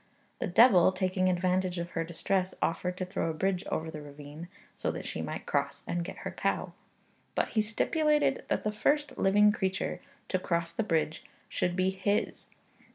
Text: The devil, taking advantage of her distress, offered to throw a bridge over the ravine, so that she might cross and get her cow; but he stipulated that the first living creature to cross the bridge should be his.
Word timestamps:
The 0.39 0.47
devil, 0.47 0.91
taking 0.91 1.29
advantage 1.29 1.77
of 1.77 1.91
her 1.91 2.03
distress, 2.03 2.55
offered 2.59 2.97
to 2.97 3.05
throw 3.05 3.29
a 3.29 3.35
bridge 3.35 3.63
over 3.71 3.91
the 3.91 4.01
ravine, 4.01 4.47
so 4.75 4.89
that 4.89 5.05
she 5.05 5.21
might 5.21 5.45
cross 5.45 5.83
and 5.85 6.03
get 6.03 6.17
her 6.25 6.31
cow; 6.31 6.73
but 7.35 7.49
he 7.49 7.61
stipulated 7.61 8.43
that 8.47 8.63
the 8.63 8.71
first 8.71 9.15
living 9.19 9.51
creature 9.51 10.01
to 10.29 10.39
cross 10.39 10.71
the 10.71 10.81
bridge 10.81 11.23
should 11.49 11.75
be 11.75 11.91
his. 11.91 12.47